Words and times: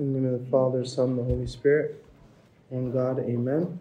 In 0.00 0.14
the 0.14 0.18
name 0.18 0.32
of 0.32 0.42
the 0.42 0.50
Father, 0.50 0.82
Son, 0.82 1.10
and 1.10 1.18
the 1.18 1.24
Holy 1.24 1.46
Spirit, 1.46 2.02
one 2.70 2.90
God, 2.90 3.18
amen. 3.18 3.78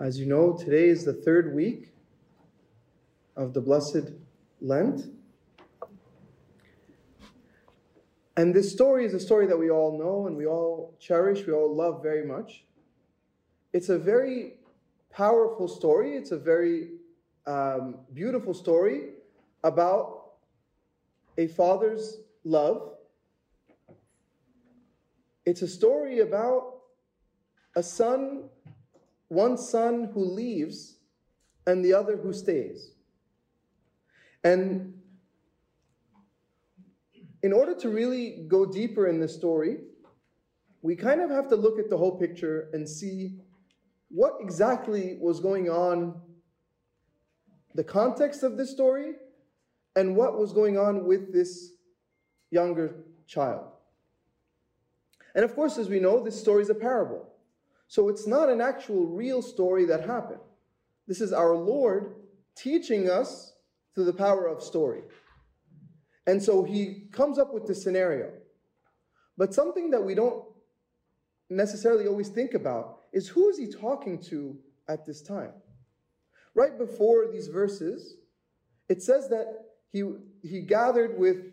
As 0.00 0.18
you 0.18 0.26
know, 0.26 0.54
today 0.54 0.88
is 0.88 1.04
the 1.04 1.12
third 1.12 1.54
week 1.54 1.92
of 3.36 3.54
the 3.54 3.60
Blessed 3.60 4.10
Lent. 4.60 5.02
And 8.36 8.52
this 8.52 8.72
story 8.72 9.04
is 9.04 9.14
a 9.14 9.20
story 9.20 9.46
that 9.46 9.56
we 9.56 9.70
all 9.70 9.96
know 9.96 10.26
and 10.26 10.36
we 10.36 10.46
all 10.46 10.96
cherish, 10.98 11.46
we 11.46 11.52
all 11.52 11.72
love 11.72 12.02
very 12.02 12.26
much. 12.26 12.64
It's 13.72 13.88
a 13.88 13.98
very 14.00 14.54
powerful 15.12 15.68
story, 15.68 16.16
it's 16.16 16.32
a 16.32 16.38
very 16.38 16.88
um, 17.46 17.98
beautiful 18.12 18.52
story 18.52 19.10
about 19.62 20.32
a 21.36 21.46
father's 21.46 22.16
love 22.42 22.97
it's 25.48 25.62
a 25.62 25.68
story 25.68 26.18
about 26.18 26.74
a 27.74 27.82
son, 27.82 28.50
one 29.28 29.56
son 29.56 30.10
who 30.12 30.22
leaves 30.22 30.98
and 31.66 31.82
the 31.82 31.94
other 31.94 32.18
who 32.18 32.34
stays. 32.34 32.90
And 34.44 34.92
in 37.42 37.54
order 37.54 37.74
to 37.76 37.88
really 37.88 38.44
go 38.46 38.66
deeper 38.66 39.06
in 39.06 39.20
this 39.20 39.34
story, 39.34 39.78
we 40.82 40.94
kind 40.94 41.22
of 41.22 41.30
have 41.30 41.48
to 41.48 41.56
look 41.56 41.78
at 41.78 41.88
the 41.88 41.96
whole 41.96 42.18
picture 42.18 42.68
and 42.74 42.86
see 42.86 43.40
what 44.10 44.34
exactly 44.40 45.16
was 45.18 45.40
going 45.40 45.70
on, 45.70 46.20
the 47.74 47.84
context 47.84 48.42
of 48.42 48.58
this 48.58 48.70
story, 48.70 49.14
and 49.96 50.14
what 50.14 50.38
was 50.38 50.52
going 50.52 50.76
on 50.76 51.06
with 51.06 51.32
this 51.32 51.72
younger 52.50 52.96
child. 53.26 53.77
And 55.34 55.44
of 55.44 55.54
course, 55.54 55.78
as 55.78 55.88
we 55.88 56.00
know, 56.00 56.22
this 56.22 56.40
story 56.40 56.62
is 56.62 56.70
a 56.70 56.74
parable. 56.74 57.28
So 57.86 58.08
it's 58.08 58.26
not 58.26 58.48
an 58.48 58.60
actual 58.60 59.06
real 59.06 59.42
story 59.42 59.86
that 59.86 60.06
happened. 60.06 60.40
This 61.06 61.20
is 61.20 61.32
our 61.32 61.54
Lord 61.54 62.16
teaching 62.54 63.08
us 63.08 63.54
through 63.94 64.04
the 64.04 64.12
power 64.12 64.46
of 64.46 64.62
story. 64.62 65.02
And 66.26 66.42
so 66.42 66.62
he 66.62 67.08
comes 67.10 67.38
up 67.38 67.54
with 67.54 67.66
this 67.66 67.82
scenario. 67.82 68.30
But 69.38 69.54
something 69.54 69.90
that 69.92 70.04
we 70.04 70.14
don't 70.14 70.44
necessarily 71.48 72.06
always 72.06 72.28
think 72.28 72.52
about 72.52 73.00
is 73.12 73.28
who 73.28 73.48
is 73.48 73.56
he 73.56 73.66
talking 73.66 74.20
to 74.24 74.58
at 74.88 75.06
this 75.06 75.22
time? 75.22 75.52
Right 76.54 76.76
before 76.76 77.30
these 77.32 77.48
verses, 77.48 78.16
it 78.88 79.02
says 79.02 79.28
that 79.30 79.46
he, 79.90 80.02
he 80.42 80.60
gathered 80.60 81.18
with 81.18 81.52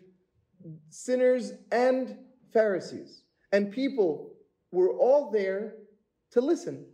sinners 0.90 1.52
and 1.72 2.18
Pharisees 2.52 3.22
and 3.52 3.72
people 3.72 4.32
were 4.72 4.90
all 4.90 5.30
there 5.30 5.74
to 6.32 6.40
listen. 6.40 6.86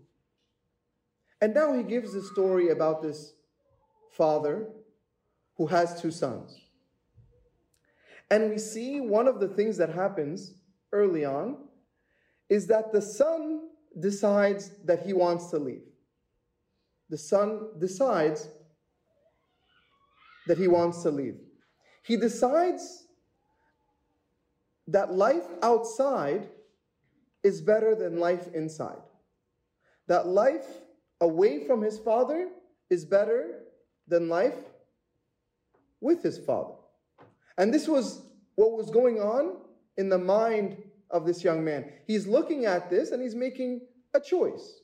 And 1.40 1.54
now 1.54 1.72
he 1.72 1.82
gives 1.82 2.14
a 2.14 2.22
story 2.22 2.68
about 2.68 3.02
this 3.02 3.34
father 4.12 4.68
who 5.56 5.66
has 5.66 6.00
two 6.00 6.10
sons. 6.10 6.60
And 8.30 8.50
we 8.50 8.58
see 8.58 9.00
one 9.00 9.28
of 9.28 9.40
the 9.40 9.48
things 9.48 9.76
that 9.76 9.90
happens 9.90 10.54
early 10.92 11.24
on 11.24 11.56
is 12.48 12.66
that 12.68 12.92
the 12.92 13.02
son 13.02 13.68
decides 13.98 14.70
that 14.84 15.04
he 15.04 15.12
wants 15.12 15.50
to 15.50 15.58
leave. 15.58 15.82
The 17.10 17.18
son 17.18 17.68
decides 17.78 18.48
that 20.46 20.58
he 20.58 20.68
wants 20.68 21.02
to 21.02 21.10
leave. 21.10 21.36
He 22.02 22.16
decides 22.16 23.06
that 24.88 25.14
life 25.14 25.46
outside 25.62 26.48
is 27.42 27.60
better 27.60 27.94
than 27.94 28.18
life 28.18 28.48
inside. 28.54 29.02
That 30.08 30.26
life 30.26 30.66
away 31.20 31.66
from 31.66 31.82
his 31.82 31.98
father 31.98 32.48
is 32.90 33.04
better 33.04 33.60
than 34.08 34.28
life 34.28 34.56
with 36.00 36.22
his 36.22 36.38
father. 36.38 36.74
And 37.58 37.72
this 37.72 37.86
was 37.86 38.22
what 38.56 38.72
was 38.72 38.90
going 38.90 39.20
on 39.20 39.56
in 39.96 40.08
the 40.08 40.18
mind 40.18 40.76
of 41.10 41.26
this 41.26 41.44
young 41.44 41.64
man. 41.64 41.90
He's 42.06 42.26
looking 42.26 42.64
at 42.64 42.90
this 42.90 43.12
and 43.12 43.22
he's 43.22 43.34
making 43.34 43.82
a 44.14 44.20
choice. 44.20 44.80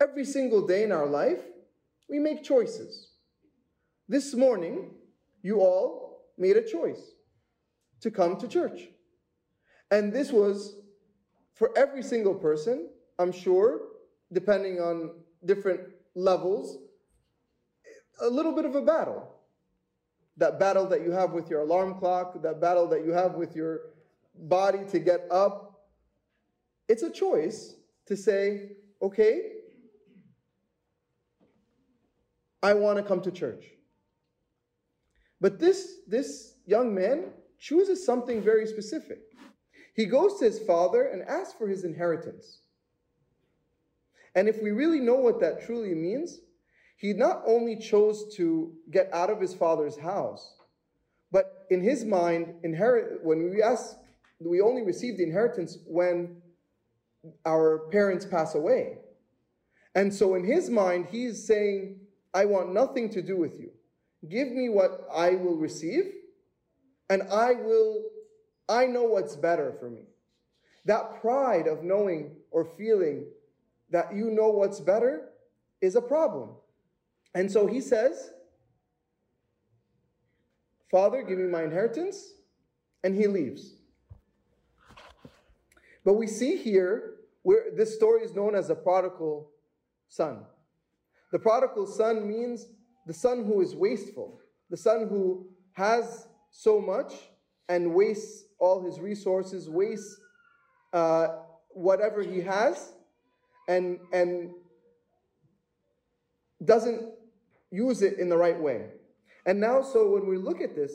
Every 0.00 0.24
single 0.24 0.66
day 0.66 0.84
in 0.84 0.92
our 0.92 1.06
life, 1.06 1.40
we 2.08 2.18
make 2.18 2.44
choices. 2.44 3.12
This 4.08 4.34
morning, 4.34 4.90
you 5.42 5.60
all 5.60 6.26
made 6.36 6.56
a 6.56 6.62
choice 6.62 7.00
to 8.02 8.10
come 8.10 8.36
to 8.38 8.46
church. 8.46 8.88
And 9.96 10.12
this 10.12 10.30
was 10.30 10.76
for 11.54 11.70
every 11.74 12.02
single 12.02 12.34
person, 12.34 12.90
I'm 13.18 13.32
sure, 13.32 13.80
depending 14.30 14.78
on 14.78 15.12
different 15.46 15.80
levels, 16.14 16.76
a 18.20 18.28
little 18.28 18.52
bit 18.52 18.66
of 18.66 18.74
a 18.74 18.82
battle. 18.82 19.32
That 20.36 20.58
battle 20.58 20.84
that 20.88 21.00
you 21.00 21.12
have 21.12 21.32
with 21.32 21.48
your 21.48 21.62
alarm 21.62 21.94
clock, 21.98 22.42
that 22.42 22.60
battle 22.60 22.86
that 22.88 23.06
you 23.06 23.12
have 23.12 23.36
with 23.36 23.56
your 23.56 23.80
body 24.34 24.80
to 24.90 24.98
get 24.98 25.20
up. 25.30 25.86
It's 26.88 27.02
a 27.02 27.10
choice 27.10 27.76
to 28.04 28.18
say, 28.18 28.72
okay, 29.00 29.52
I 32.62 32.74
want 32.74 32.98
to 32.98 33.02
come 33.02 33.22
to 33.22 33.30
church. 33.30 33.64
But 35.40 35.58
this, 35.58 36.00
this 36.06 36.56
young 36.66 36.94
man 36.94 37.30
chooses 37.58 38.04
something 38.04 38.42
very 38.42 38.66
specific. 38.66 39.20
He 39.96 40.04
goes 40.04 40.38
to 40.38 40.44
his 40.44 40.58
father 40.58 41.04
and 41.04 41.22
asks 41.22 41.54
for 41.54 41.66
his 41.66 41.82
inheritance. 41.82 42.58
And 44.34 44.46
if 44.46 44.62
we 44.62 44.70
really 44.70 45.00
know 45.00 45.14
what 45.14 45.40
that 45.40 45.64
truly 45.64 45.94
means, 45.94 46.40
he 46.98 47.14
not 47.14 47.42
only 47.46 47.76
chose 47.76 48.34
to 48.36 48.74
get 48.90 49.08
out 49.14 49.30
of 49.30 49.40
his 49.40 49.54
father's 49.54 49.96
house, 49.96 50.56
but 51.32 51.66
in 51.70 51.80
his 51.80 52.04
mind, 52.04 52.56
inherit 52.62 53.24
when 53.24 53.50
we 53.50 53.62
ask, 53.62 53.96
we 54.38 54.60
only 54.60 54.82
receive 54.82 55.16
the 55.16 55.24
inheritance 55.24 55.78
when 55.86 56.42
our 57.46 57.88
parents 57.90 58.26
pass 58.26 58.54
away. 58.54 58.98
And 59.94 60.12
so 60.12 60.34
in 60.34 60.44
his 60.44 60.68
mind, 60.68 61.06
he's 61.10 61.46
saying, 61.46 62.00
I 62.34 62.44
want 62.44 62.74
nothing 62.74 63.08
to 63.10 63.22
do 63.22 63.38
with 63.38 63.58
you. 63.58 63.70
Give 64.28 64.48
me 64.48 64.68
what 64.68 65.08
I 65.10 65.30
will 65.30 65.56
receive, 65.56 66.12
and 67.08 67.22
I 67.32 67.54
will 67.54 68.05
I 68.68 68.86
know 68.86 69.04
what's 69.04 69.36
better 69.36 69.72
for 69.78 69.88
me. 69.88 70.02
That 70.84 71.20
pride 71.20 71.66
of 71.66 71.82
knowing 71.82 72.36
or 72.50 72.64
feeling 72.64 73.26
that 73.90 74.14
you 74.14 74.30
know 74.30 74.48
what's 74.48 74.80
better 74.80 75.28
is 75.80 75.96
a 75.96 76.00
problem. 76.00 76.50
And 77.34 77.50
so 77.50 77.66
he 77.66 77.80
says, 77.80 78.30
Father, 80.90 81.22
give 81.22 81.38
me 81.38 81.48
my 81.48 81.64
inheritance. 81.64 82.32
And 83.04 83.14
he 83.14 83.26
leaves. 83.26 83.74
But 86.04 86.14
we 86.14 86.26
see 86.26 86.56
here 86.56 87.16
where 87.42 87.66
this 87.76 87.94
story 87.94 88.22
is 88.22 88.34
known 88.34 88.54
as 88.54 88.68
the 88.68 88.74
prodigal 88.74 89.50
son. 90.08 90.44
The 91.30 91.38
prodigal 91.38 91.86
son 91.86 92.26
means 92.26 92.66
the 93.06 93.14
son 93.14 93.44
who 93.44 93.60
is 93.60 93.74
wasteful, 93.74 94.40
the 94.70 94.76
son 94.76 95.06
who 95.08 95.46
has 95.72 96.26
so 96.50 96.80
much 96.80 97.12
and 97.68 97.94
wastes 97.94 98.45
all 98.58 98.82
his 98.82 99.00
resources, 99.00 99.68
wastes 99.68 100.18
uh, 100.92 101.28
whatever 101.70 102.22
he 102.22 102.40
has, 102.40 102.92
and, 103.68 103.98
and 104.12 104.50
doesn't 106.64 107.10
use 107.70 108.02
it 108.02 108.18
in 108.18 108.28
the 108.28 108.36
right 108.36 108.58
way. 108.58 108.86
And 109.44 109.60
now, 109.60 109.82
so 109.82 110.10
when 110.10 110.26
we 110.26 110.38
look 110.38 110.60
at 110.60 110.74
this, 110.74 110.92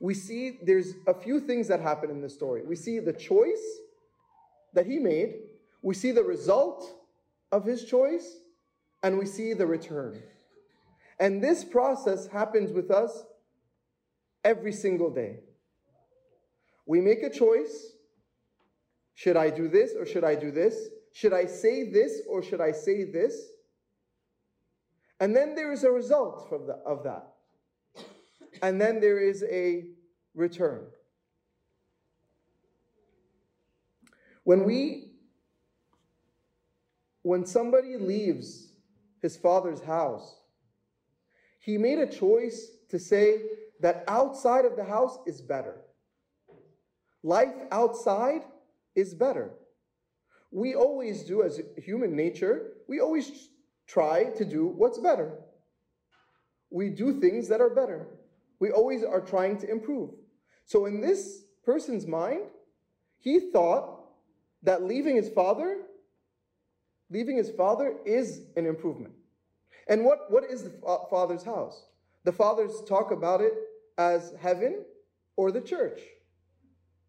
we 0.00 0.14
see 0.14 0.58
there's 0.62 0.94
a 1.06 1.14
few 1.14 1.40
things 1.40 1.68
that 1.68 1.80
happen 1.80 2.10
in 2.10 2.20
this 2.20 2.34
story. 2.34 2.62
We 2.66 2.76
see 2.76 2.98
the 2.98 3.12
choice 3.12 3.62
that 4.74 4.86
he 4.86 4.98
made, 4.98 5.34
we 5.82 5.94
see 5.94 6.12
the 6.12 6.24
result 6.24 6.94
of 7.50 7.64
his 7.64 7.84
choice, 7.84 8.38
and 9.02 9.18
we 9.18 9.26
see 9.26 9.52
the 9.52 9.66
return. 9.66 10.22
And 11.20 11.42
this 11.42 11.62
process 11.64 12.26
happens 12.26 12.72
with 12.72 12.90
us 12.90 13.24
every 14.44 14.72
single 14.72 15.10
day. 15.10 15.40
We 16.86 17.00
make 17.00 17.22
a 17.22 17.30
choice. 17.30 17.92
Should 19.14 19.36
I 19.36 19.50
do 19.50 19.68
this 19.68 19.92
or 19.98 20.06
should 20.06 20.24
I 20.24 20.34
do 20.34 20.50
this? 20.50 20.88
Should 21.12 21.32
I 21.32 21.46
say 21.46 21.90
this 21.90 22.22
or 22.28 22.42
should 22.42 22.60
I 22.60 22.72
say 22.72 23.04
this? 23.04 23.50
And 25.20 25.36
then 25.36 25.54
there 25.54 25.72
is 25.72 25.84
a 25.84 25.90
result 25.90 26.48
from 26.48 26.66
the, 26.66 26.74
of 26.84 27.04
that. 27.04 27.28
And 28.62 28.80
then 28.80 29.00
there 29.00 29.18
is 29.18 29.44
a 29.44 29.86
return. 30.34 30.86
When 34.44 34.64
we, 34.64 35.12
when 37.22 37.46
somebody 37.46 37.96
leaves 37.96 38.72
his 39.20 39.36
father's 39.36 39.80
house, 39.80 40.40
he 41.60 41.78
made 41.78 42.00
a 42.00 42.06
choice 42.06 42.70
to 42.88 42.98
say 42.98 43.42
that 43.80 44.02
outside 44.08 44.64
of 44.64 44.74
the 44.74 44.84
house 44.84 45.18
is 45.26 45.40
better. 45.40 45.81
Life 47.22 47.54
outside 47.70 48.42
is 48.94 49.14
better. 49.14 49.52
We 50.50 50.74
always 50.74 51.22
do, 51.22 51.42
as 51.42 51.60
human 51.76 52.14
nature, 52.14 52.72
we 52.88 53.00
always 53.00 53.48
try 53.86 54.24
to 54.36 54.44
do 54.44 54.66
what's 54.66 54.98
better. 54.98 55.38
We 56.70 56.90
do 56.90 57.20
things 57.20 57.48
that 57.48 57.60
are 57.60 57.70
better. 57.70 58.06
We 58.58 58.70
always 58.70 59.02
are 59.02 59.20
trying 59.20 59.58
to 59.58 59.70
improve. 59.70 60.10
So, 60.66 60.86
in 60.86 61.00
this 61.00 61.44
person's 61.64 62.06
mind, 62.06 62.42
he 63.18 63.50
thought 63.50 64.00
that 64.62 64.84
leaving 64.84 65.16
his 65.16 65.28
father, 65.28 65.82
leaving 67.10 67.36
his 67.36 67.50
father 67.50 67.96
is 68.04 68.42
an 68.56 68.66
improvement. 68.66 69.14
And 69.88 70.04
what, 70.04 70.30
what 70.30 70.44
is 70.44 70.64
the 70.64 70.72
father's 71.10 71.42
house? 71.42 71.86
The 72.24 72.32
fathers 72.32 72.82
talk 72.88 73.10
about 73.10 73.40
it 73.40 73.52
as 73.98 74.32
heaven 74.40 74.84
or 75.36 75.50
the 75.50 75.60
church, 75.60 76.00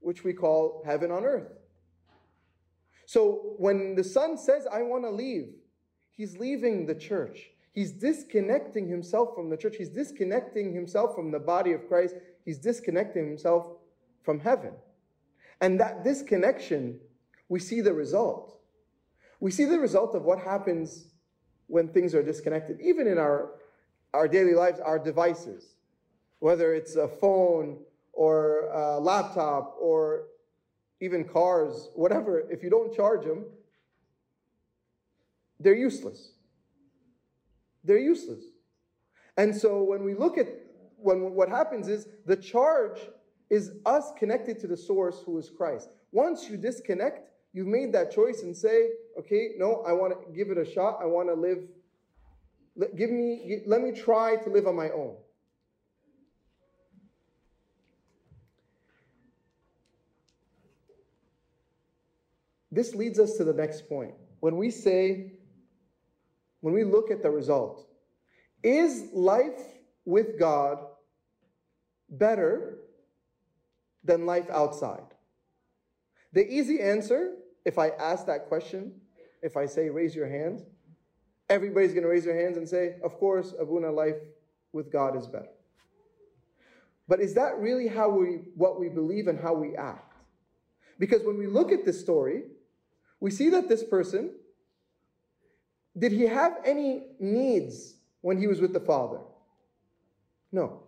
which 0.04 0.24
we 0.24 0.34
call 0.34 0.84
heaven 0.86 1.12
on 1.12 1.26
earth. 1.26 1.52
So 3.06 3.56
when 3.58 3.96
the 3.96 4.04
son 4.04 4.38
says, 4.38 4.68
I 4.72 4.82
want 4.82 5.04
to 5.04 5.10
leave, 5.10 5.48
he's 6.12 6.38
leaving 6.38 6.86
the 6.86 6.96
church. 6.96 7.50
He's 7.74 7.92
disconnecting 7.92 8.88
himself 8.88 9.34
from 9.36 9.50
the 9.50 9.58
church. 9.58 9.76
He's 9.78 9.90
disconnecting 9.90 10.74
himself 10.74 11.16
from 11.16 11.32
the 11.32 11.40
body 11.40 11.72
of 11.74 11.88
Christ. 11.88 12.16
He's 12.46 12.60
disconnecting 12.60 13.28
himself 13.28 13.68
from 14.24 14.40
heaven. 14.40 14.74
And 15.60 15.80
that 15.80 16.04
disconnection, 16.04 17.00
we 17.50 17.60
see 17.60 17.82
the 17.82 17.94
result. 17.94 18.60
We 19.40 19.52
see 19.52 19.66
the 19.66 19.80
result 19.80 20.16
of 20.16 20.24
what 20.24 20.40
happens 20.40 21.08
when 21.68 21.88
things 21.88 22.14
are 22.14 22.24
disconnected, 22.24 22.80
even 22.82 23.08
in 23.08 23.18
our, 23.18 23.56
our 24.14 24.28
daily 24.28 24.54
lives, 24.54 24.80
our 24.80 25.00
devices, 25.00 25.76
whether 26.40 26.74
it's 26.74 26.96
a 26.96 27.08
phone 27.08 27.80
or 28.14 28.70
a 28.72 29.00
laptop 29.00 29.76
or 29.80 30.26
even 31.02 31.26
cars, 31.26 31.90
whatever, 31.96 32.50
if 32.50 32.64
you 32.64 32.70
don't 32.70 32.96
charge 32.96 33.26
them, 33.26 33.46
they're 35.60 35.76
useless. 35.76 36.32
They're 37.84 37.98
useless. 37.98 38.44
And 39.38 39.56
so 39.56 39.84
when 39.84 40.04
we 40.04 40.14
look 40.14 40.38
at 40.38 40.48
when 40.98 41.34
what 41.34 41.50
happens 41.50 41.90
is 41.90 42.08
the 42.26 42.36
charge 42.36 43.00
is 43.50 43.72
us 43.86 44.12
connected 44.18 44.58
to 44.60 44.68
the 44.68 44.78
source 44.78 45.22
who 45.26 45.38
is 45.38 45.50
Christ. 45.50 45.90
Once 46.12 46.50
you 46.50 46.58
disconnect, 46.58 47.30
you've 47.52 47.68
made 47.68 47.92
that 47.94 48.12
choice 48.12 48.42
and 48.44 48.56
say, 48.56 48.90
okay, 49.20 49.50
no, 49.58 49.84
I 49.86 49.92
want 49.92 50.14
to 50.14 50.34
give 50.34 50.50
it 50.50 50.58
a 50.58 50.66
shot. 50.66 51.00
I 51.02 51.06
want 51.06 51.28
to 51.28 51.36
live. 51.36 51.60
Give 52.98 53.12
me, 53.12 53.62
let 53.68 53.82
me 53.82 53.92
try 53.92 54.38
to 54.38 54.50
live 54.50 54.66
on 54.66 54.76
my 54.76 54.90
own. 54.90 55.18
This 62.74 62.96
leads 62.96 63.20
us 63.20 63.38
to 63.38 63.44
the 63.44 63.54
next 63.54 63.88
point. 63.88 64.16
When 64.40 64.58
we 64.58 64.72
say, 64.72 65.34
when 66.62 66.74
we 66.74 66.84
look 66.84 67.12
at 67.12 67.22
the 67.22 67.30
result, 67.30 67.88
is 68.64 69.10
life 69.14 69.62
with 70.06 70.40
God 70.40 70.80
better 72.10 72.80
than 74.04 74.26
life 74.26 74.50
outside? 74.50 75.04
The 76.34 76.52
easy 76.52 76.82
answer, 76.82 77.36
if 77.64 77.78
I 77.78 77.90
ask 77.90 78.26
that 78.26 78.48
question, 78.48 78.94
if 79.44 79.56
I 79.56 79.68
say 79.68 79.90
raise 79.90 80.16
your 80.16 80.28
hands, 80.28 80.64
everybody's 81.50 81.92
going 81.92 82.04
to 82.04 82.10
raise 82.10 82.26
their 82.26 82.40
hands 82.40 82.58
and 82.58 82.68
say, 82.68 82.96
of 83.04 83.20
course, 83.20 83.54
Abuna, 83.60 83.92
life 83.92 84.18
with 84.72 84.92
God 84.92 85.16
is 85.16 85.28
better. 85.28 85.52
But 87.08 87.20
is 87.20 87.36
that 87.36 87.60
really 87.60 87.88
how 87.88 88.10
we, 88.10 88.46
what 88.56 88.80
we 88.80 88.90
believe 88.90 89.28
and 89.28 89.40
how 89.40 89.54
we 89.54 89.76
act? 89.76 90.16
Because 90.98 91.24
when 91.24 91.38
we 91.38 91.46
look 91.46 91.72
at 91.72 91.86
this 91.86 92.00
story, 92.00 92.44
we 93.24 93.32
see 93.32 93.48
that 93.52 93.70
this 93.70 93.86
person, 93.86 94.32
did 95.98 96.12
he 96.12 96.24
have 96.24 96.58
any 96.66 97.04
needs 97.22 97.94
when 98.20 98.38
he 98.38 98.48
was 98.48 98.60
with 98.60 98.74
the 98.74 98.82
Father? 98.82 99.22
No. 100.52 100.82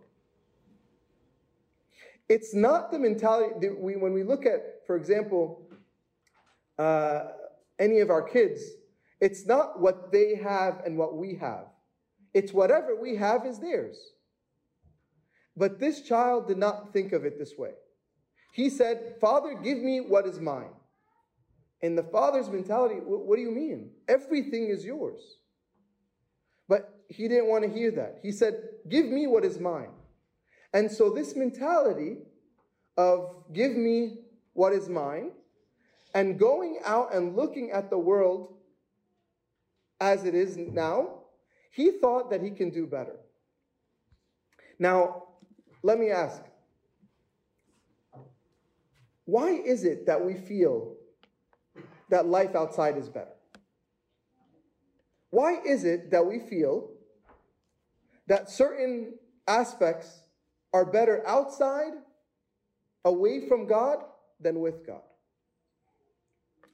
It's 2.28 2.54
not 2.54 2.92
the 2.92 2.98
mentality 2.98 3.54
that 3.62 3.80
we, 3.80 3.96
when 3.96 4.12
we 4.12 4.22
look 4.22 4.44
at, 4.44 4.82
for 4.86 4.96
example, 4.96 5.66
uh, 6.78 7.28
any 7.78 8.00
of 8.00 8.10
our 8.10 8.20
kids, 8.20 8.60
it's 9.18 9.46
not 9.46 9.80
what 9.80 10.12
they 10.12 10.34
have 10.34 10.82
and 10.84 10.98
what 10.98 11.16
we 11.16 11.36
have. 11.36 11.64
It's 12.34 12.52
whatever 12.52 12.94
we 13.00 13.16
have 13.16 13.46
is 13.46 13.58
theirs. 13.60 13.96
But 15.56 15.80
this 15.80 16.02
child 16.02 16.48
did 16.48 16.58
not 16.58 16.92
think 16.92 17.14
of 17.14 17.24
it 17.24 17.38
this 17.38 17.54
way. 17.56 17.72
He 18.52 18.68
said, 18.68 19.14
Father, 19.22 19.54
give 19.54 19.78
me 19.78 20.02
what 20.02 20.26
is 20.26 20.38
mine. 20.38 20.74
In 21.82 21.94
the 21.94 22.02
father's 22.02 22.48
mentality, 22.48 22.96
what 22.96 23.36
do 23.36 23.42
you 23.42 23.50
mean? 23.50 23.90
Everything 24.08 24.68
is 24.68 24.84
yours. 24.84 25.38
But 26.68 27.00
he 27.08 27.28
didn't 27.28 27.46
want 27.46 27.64
to 27.64 27.70
hear 27.70 27.90
that. 27.92 28.18
He 28.22 28.32
said, 28.32 28.54
Give 28.88 29.06
me 29.06 29.26
what 29.26 29.44
is 29.44 29.60
mine. 29.60 29.90
And 30.72 30.90
so, 30.90 31.10
this 31.10 31.36
mentality 31.36 32.18
of 32.96 33.44
give 33.52 33.76
me 33.76 34.18
what 34.54 34.72
is 34.72 34.88
mine 34.88 35.32
and 36.14 36.38
going 36.38 36.78
out 36.84 37.14
and 37.14 37.36
looking 37.36 37.70
at 37.70 37.90
the 37.90 37.98
world 37.98 38.54
as 40.00 40.24
it 40.24 40.34
is 40.34 40.56
now, 40.56 41.20
he 41.70 41.90
thought 41.90 42.30
that 42.30 42.42
he 42.42 42.50
can 42.50 42.70
do 42.70 42.86
better. 42.86 43.16
Now, 44.78 45.24
let 45.82 45.98
me 45.98 46.10
ask 46.10 46.42
why 49.24 49.50
is 49.50 49.84
it 49.84 50.06
that 50.06 50.24
we 50.24 50.34
feel 50.34 50.95
that 52.10 52.26
life 52.26 52.54
outside 52.54 52.96
is 52.96 53.08
better? 53.08 53.32
Why 55.30 55.60
is 55.66 55.84
it 55.84 56.10
that 56.10 56.24
we 56.24 56.38
feel 56.38 56.90
that 58.26 58.50
certain 58.50 59.14
aspects 59.46 60.22
are 60.72 60.84
better 60.84 61.26
outside, 61.26 61.92
away 63.04 63.48
from 63.48 63.66
God, 63.66 64.04
than 64.40 64.60
with 64.60 64.86
God? 64.86 65.02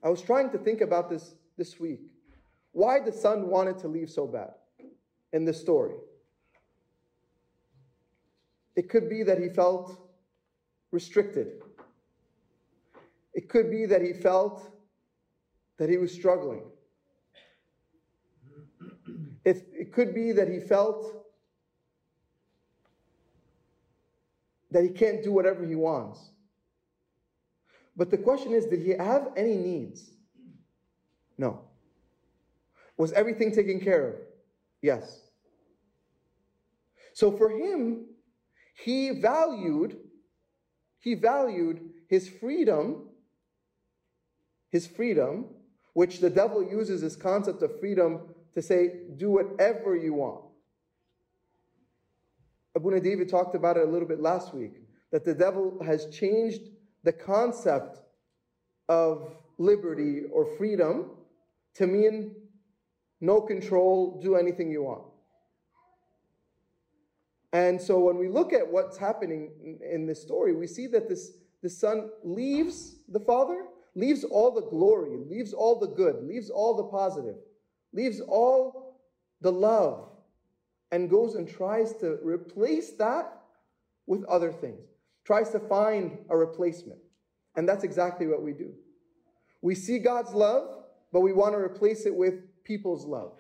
I 0.02 0.08
was 0.08 0.20
trying 0.20 0.50
to 0.50 0.58
think 0.58 0.80
about 0.80 1.08
this 1.08 1.34
this 1.56 1.78
week. 1.78 2.00
Why 2.72 3.00
the 3.00 3.12
son 3.12 3.48
wanted 3.48 3.78
to 3.80 3.88
leave 3.88 4.10
so 4.10 4.26
bad 4.26 4.54
in 5.32 5.44
this 5.44 5.60
story. 5.60 5.94
It 8.76 8.88
could 8.88 9.08
be 9.08 9.22
that 9.22 9.38
he 9.38 9.48
felt 9.48 9.98
restricted. 10.90 11.62
It 13.34 13.48
could 13.48 13.70
be 13.70 13.86
that 13.86 14.02
he 14.02 14.12
felt 14.12 14.70
that 15.82 15.90
he 15.90 15.98
was 15.98 16.12
struggling. 16.12 16.62
It, 19.44 19.66
it 19.72 19.92
could 19.92 20.14
be 20.14 20.30
that 20.30 20.46
he 20.46 20.60
felt 20.60 21.26
that 24.70 24.84
he 24.84 24.90
can't 24.90 25.24
do 25.24 25.32
whatever 25.32 25.66
he 25.66 25.74
wants. 25.74 26.20
But 27.96 28.12
the 28.12 28.16
question 28.16 28.52
is 28.52 28.66
did 28.66 28.82
he 28.82 28.90
have 28.90 29.30
any 29.36 29.56
needs? 29.56 30.12
No. 31.36 31.62
Was 32.96 33.10
everything 33.10 33.50
taken 33.50 33.80
care 33.80 34.10
of? 34.10 34.14
Yes. 34.82 35.20
So 37.12 37.32
for 37.32 37.50
him, 37.50 38.06
he 38.76 39.10
valued 39.20 39.96
he 41.00 41.14
valued 41.16 41.90
his 42.06 42.28
freedom 42.28 43.08
his 44.70 44.86
freedom 44.86 45.46
which 45.94 46.20
the 46.20 46.30
devil 46.30 46.62
uses 46.62 47.00
this 47.00 47.16
concept 47.16 47.62
of 47.62 47.78
freedom 47.78 48.20
to 48.54 48.62
say, 48.62 49.00
do 49.16 49.30
whatever 49.30 49.96
you 49.96 50.14
want. 50.14 50.42
Abu 52.76 52.98
David 53.00 53.28
talked 53.28 53.54
about 53.54 53.76
it 53.76 53.86
a 53.86 53.90
little 53.90 54.08
bit 54.08 54.20
last 54.20 54.54
week, 54.54 54.82
that 55.10 55.24
the 55.24 55.34
devil 55.34 55.78
has 55.84 56.06
changed 56.06 56.62
the 57.04 57.12
concept 57.12 57.98
of 58.88 59.36
liberty 59.58 60.22
or 60.32 60.46
freedom 60.56 61.10
to 61.74 61.86
mean 61.86 62.34
no 63.20 63.40
control, 63.40 64.20
do 64.22 64.36
anything 64.36 64.70
you 64.70 64.82
want. 64.82 65.04
And 67.52 67.80
so 67.80 67.98
when 67.98 68.16
we 68.16 68.28
look 68.28 68.52
at 68.52 68.66
what's 68.66 68.96
happening 68.96 69.78
in 69.82 70.06
this 70.06 70.20
story, 70.22 70.54
we 70.54 70.66
see 70.66 70.86
that 70.88 71.08
this, 71.08 71.32
the 71.62 71.68
son 71.68 72.10
leaves 72.24 72.96
the 73.08 73.20
father 73.20 73.66
leaves 73.94 74.24
all 74.24 74.50
the 74.50 74.62
glory, 74.62 75.16
leaves 75.28 75.52
all 75.52 75.78
the 75.78 75.88
good, 75.88 76.22
leaves 76.24 76.50
all 76.50 76.76
the 76.76 76.84
positive, 76.84 77.36
leaves 77.92 78.20
all 78.20 79.00
the 79.40 79.52
love, 79.52 80.08
and 80.90 81.10
goes 81.10 81.34
and 81.34 81.48
tries 81.48 81.94
to 81.94 82.18
replace 82.22 82.92
that 82.92 83.40
with 84.06 84.24
other 84.24 84.52
things, 84.52 84.88
tries 85.24 85.50
to 85.50 85.58
find 85.58 86.18
a 86.28 86.36
replacement. 86.36 86.98
And 87.56 87.68
that's 87.68 87.84
exactly 87.84 88.26
what 88.26 88.42
we 88.42 88.52
do. 88.52 88.72
We 89.60 89.74
see 89.74 89.98
God's 89.98 90.32
love, 90.32 90.84
but 91.12 91.20
we 91.20 91.32
want 91.32 91.54
to 91.54 91.58
replace 91.58 92.06
it 92.06 92.14
with 92.14 92.34
people's 92.64 93.04
love. 93.04 93.32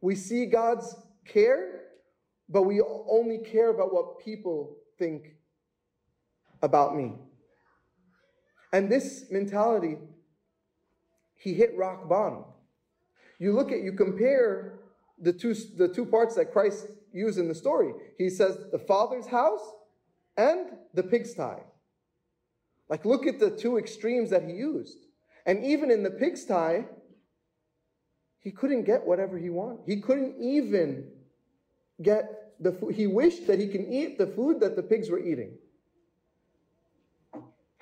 We 0.00 0.14
see 0.14 0.46
God's 0.46 0.96
care, 1.24 1.82
but 2.48 2.62
we 2.62 2.80
only 2.80 3.38
care 3.38 3.70
about 3.70 3.92
what 3.92 4.18
people 4.18 4.76
think 4.98 5.36
about 6.62 6.96
me. 6.96 7.14
And 8.76 8.92
this 8.92 9.24
mentality, 9.30 9.96
he 11.34 11.54
hit 11.54 11.74
rock 11.78 12.10
bottom. 12.10 12.44
You 13.38 13.54
look 13.54 13.72
at, 13.72 13.80
you 13.80 13.92
compare 13.92 14.80
the 15.18 15.32
two, 15.32 15.54
the 15.78 15.88
two 15.88 16.04
parts 16.04 16.34
that 16.34 16.52
Christ 16.52 16.88
used 17.10 17.38
in 17.38 17.48
the 17.48 17.54
story. 17.54 17.94
He 18.18 18.28
says 18.28 18.58
the 18.70 18.78
father's 18.78 19.28
house 19.28 19.66
and 20.36 20.66
the 20.92 21.02
pigsty. 21.02 21.62
Like, 22.90 23.06
look 23.06 23.26
at 23.26 23.40
the 23.40 23.48
two 23.48 23.78
extremes 23.78 24.28
that 24.28 24.42
he 24.42 24.52
used. 24.52 24.98
And 25.46 25.64
even 25.64 25.90
in 25.90 26.02
the 26.02 26.10
pigsty, 26.10 26.84
he 28.40 28.50
couldn't 28.50 28.84
get 28.84 29.06
whatever 29.06 29.38
he 29.38 29.48
wanted. 29.48 29.84
He 29.86 30.02
couldn't 30.02 30.36
even 30.38 31.12
get 32.02 32.52
the 32.60 32.72
food. 32.72 32.94
He 32.94 33.06
wished 33.06 33.46
that 33.46 33.58
he 33.58 33.68
can 33.68 33.90
eat 33.90 34.18
the 34.18 34.26
food 34.26 34.60
that 34.60 34.76
the 34.76 34.82
pigs 34.82 35.08
were 35.08 35.18
eating. 35.18 35.56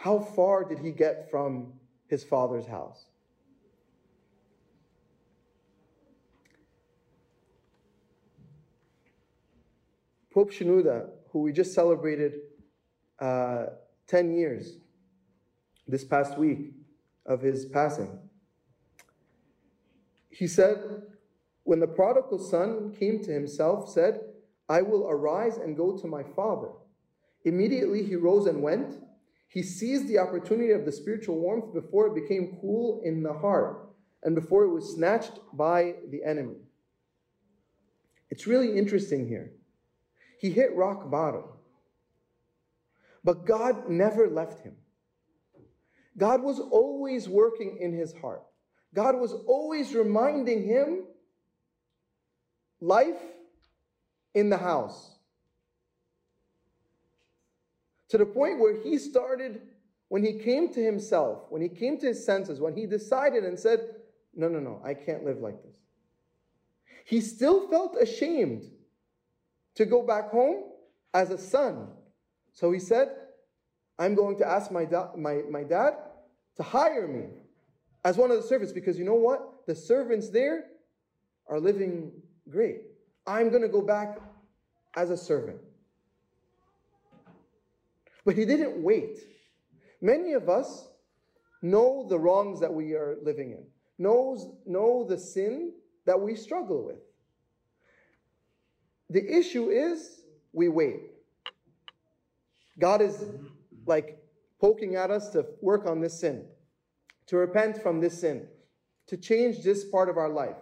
How 0.04 0.18
far 0.18 0.64
did 0.64 0.80
he 0.80 0.90
get 0.90 1.30
from 1.30 1.72
his 2.08 2.22
father's 2.22 2.66
house? 2.66 3.06
Pope 10.30 10.52
Shenouda, 10.52 11.08
who 11.30 11.38
we 11.38 11.52
just 11.52 11.72
celebrated 11.72 12.34
uh, 13.18 13.68
10 14.08 14.36
years 14.36 14.76
this 15.88 16.04
past 16.04 16.36
week 16.36 16.74
of 17.24 17.40
his 17.40 17.64
passing, 17.64 18.18
he 20.28 20.46
said, 20.46 20.84
when 21.62 21.80
the 21.80 21.86
prodigal 21.86 22.38
son 22.38 22.94
came 22.94 23.24
to 23.24 23.32
himself, 23.32 23.88
said, 23.90 24.20
I 24.68 24.82
will 24.82 25.08
arise 25.08 25.56
and 25.56 25.74
go 25.74 25.96
to 25.96 26.06
my 26.06 26.22
father. 26.22 26.72
Immediately 27.44 28.04
he 28.04 28.16
rose 28.16 28.44
and 28.44 28.62
went. 28.62 28.96
He 29.54 29.62
seized 29.62 30.08
the 30.08 30.18
opportunity 30.18 30.72
of 30.72 30.84
the 30.84 30.90
spiritual 30.90 31.38
warmth 31.38 31.72
before 31.72 32.08
it 32.08 32.20
became 32.20 32.58
cool 32.60 33.00
in 33.04 33.22
the 33.22 33.32
heart 33.32 33.88
and 34.24 34.34
before 34.34 34.64
it 34.64 34.70
was 34.70 34.96
snatched 34.96 35.38
by 35.52 35.94
the 36.10 36.24
enemy. 36.24 36.56
It's 38.30 38.48
really 38.48 38.76
interesting 38.76 39.28
here. 39.28 39.52
He 40.40 40.50
hit 40.50 40.74
rock 40.74 41.08
bottom. 41.08 41.44
But 43.22 43.46
God 43.46 43.88
never 43.88 44.28
left 44.28 44.64
him. 44.64 44.74
God 46.18 46.42
was 46.42 46.58
always 46.58 47.28
working 47.28 47.78
in 47.80 47.92
his 47.92 48.12
heart. 48.12 48.42
God 48.92 49.14
was 49.20 49.32
always 49.46 49.94
reminding 49.94 50.64
him 50.64 51.04
life 52.80 53.22
in 54.34 54.50
the 54.50 54.58
house. 54.58 55.13
To 58.10 58.18
the 58.18 58.26
point 58.26 58.58
where 58.58 58.80
he 58.82 58.98
started, 58.98 59.62
when 60.08 60.22
he 60.22 60.34
came 60.34 60.72
to 60.74 60.84
himself, 60.84 61.44
when 61.48 61.62
he 61.62 61.68
came 61.68 61.98
to 61.98 62.06
his 62.06 62.24
senses, 62.24 62.60
when 62.60 62.74
he 62.74 62.86
decided 62.86 63.44
and 63.44 63.58
said, 63.58 63.80
No, 64.34 64.48
no, 64.48 64.60
no, 64.60 64.80
I 64.84 64.94
can't 64.94 65.24
live 65.24 65.38
like 65.38 65.62
this. 65.62 65.74
He 67.04 67.20
still 67.20 67.68
felt 67.68 67.96
ashamed 68.00 68.64
to 69.74 69.84
go 69.84 70.02
back 70.02 70.30
home 70.30 70.64
as 71.12 71.30
a 71.30 71.38
son. 71.38 71.88
So 72.52 72.70
he 72.72 72.78
said, 72.78 73.08
I'm 73.98 74.14
going 74.14 74.38
to 74.38 74.46
ask 74.46 74.70
my, 74.70 74.84
da- 74.84 75.14
my, 75.16 75.42
my 75.50 75.62
dad 75.62 75.94
to 76.56 76.62
hire 76.62 77.06
me 77.06 77.26
as 78.04 78.16
one 78.16 78.30
of 78.30 78.36
the 78.36 78.42
servants 78.42 78.72
because 78.72 78.98
you 78.98 79.04
know 79.04 79.14
what? 79.14 79.66
The 79.66 79.74
servants 79.74 80.30
there 80.30 80.66
are 81.48 81.60
living 81.60 82.12
great. 82.48 82.82
I'm 83.26 83.50
going 83.50 83.62
to 83.62 83.68
go 83.68 83.80
back 83.80 84.18
as 84.96 85.10
a 85.10 85.16
servant. 85.16 85.58
But 88.24 88.36
he 88.36 88.44
didn't 88.44 88.82
wait. 88.82 89.18
Many 90.00 90.32
of 90.32 90.48
us 90.48 90.88
know 91.62 92.06
the 92.08 92.18
wrongs 92.18 92.60
that 92.60 92.72
we 92.72 92.92
are 92.94 93.16
living 93.22 93.52
in, 93.52 93.64
knows, 93.98 94.46
know 94.66 95.04
the 95.08 95.18
sin 95.18 95.72
that 96.06 96.20
we 96.20 96.36
struggle 96.36 96.84
with. 96.84 97.00
The 99.10 99.38
issue 99.38 99.70
is 99.70 100.20
we 100.52 100.68
wait. 100.68 101.00
God 102.78 103.00
is 103.00 103.24
like 103.86 104.18
poking 104.60 104.96
at 104.96 105.10
us 105.10 105.30
to 105.30 105.46
work 105.60 105.86
on 105.86 106.00
this 106.00 106.20
sin, 106.20 106.46
to 107.26 107.36
repent 107.36 107.82
from 107.82 108.00
this 108.00 108.20
sin, 108.20 108.46
to 109.06 109.16
change 109.16 109.62
this 109.62 109.84
part 109.84 110.08
of 110.08 110.16
our 110.16 110.30
life. 110.30 110.56